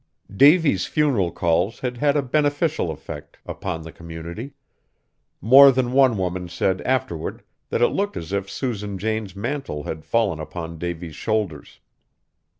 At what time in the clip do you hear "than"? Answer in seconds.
5.71-5.91